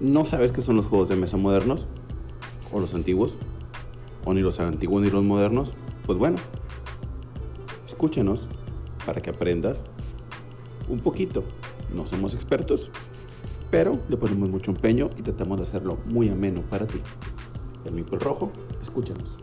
[0.00, 1.86] no sabes qué son los juegos de mesa modernos,
[2.72, 3.34] o los antiguos,
[4.24, 5.72] o ni los antiguos ni los modernos,
[6.06, 6.38] pues bueno,
[7.86, 8.48] escúchanos
[9.04, 9.84] para que aprendas
[10.88, 11.44] un poquito.
[11.94, 12.90] No somos expertos,
[13.70, 17.00] pero le ponemos mucho empeño y tratamos de hacerlo muy ameno para ti.
[17.84, 19.36] El Mico Rojo, escúchanos.